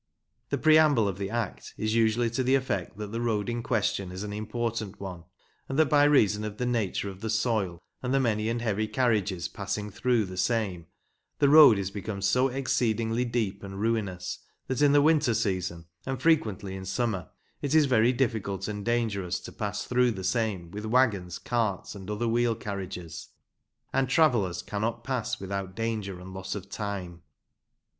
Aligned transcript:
The 0.49 0.57
preamble 0.57 1.07
of 1.07 1.19
the 1.19 1.29
Act 1.29 1.75
is 1.77 1.93
usually 1.93 2.31
to 2.31 2.41
the 2.43 2.55
effect 2.55 2.97
that 2.97 3.11
the 3.11 3.21
road 3.21 3.49
in 3.49 3.61
question 3.61 4.11
is 4.11 4.23
an 4.23 4.33
important 4.33 4.99
one, 4.99 5.25
and 5.69 5.77
that 5.77 5.91
by 5.91 6.05
reason 6.05 6.43
of 6.43 6.57
the 6.57 6.65
nature 6.65 7.07
of 7.11 7.21
the 7.21 7.29
soil 7.29 7.79
and 8.01 8.11
the 8.11 8.19
many 8.19 8.49
and 8.49 8.63
heavy 8.63 8.87
carriages 8.87 9.47
passing 9.47 9.91
through 9.91 10.25
the 10.25 10.37
same, 10.37 10.87
the 11.37 11.49
road 11.49 11.77
is 11.77 11.91
become 11.91 12.23
so 12.23 12.47
exceeding 12.47 13.15
deep 13.29 13.61
and 13.61 13.79
ruinous, 13.79 14.39
that 14.65 14.81
in 14.81 14.91
the 14.91 15.03
winter 15.03 15.35
season, 15.35 15.85
and 16.07 16.19
frequently 16.19 16.75
in 16.75 16.83
summer, 16.83 17.29
it 17.61 17.75
is 17.75 17.85
very 17.85 18.11
difficult 18.11 18.67
and 18.67 18.83
dangerous 18.83 19.39
to 19.41 19.51
pass 19.51 19.83
through 19.83 20.09
the 20.09 20.23
same 20.23 20.71
with 20.71 20.83
waggons, 20.83 21.37
carts, 21.37 21.93
and 21.93 22.09
other 22.09 22.27
wheel 22.27 22.55
carriages, 22.55 23.27
and 23.93 24.09
travellers 24.09 24.63
cannot 24.63 25.03
pass 25.03 25.39
without 25.39 25.75
danger 25.75 26.19
and 26.19 26.33
loss 26.33 26.55
of 26.55 26.71
time. 26.71 27.21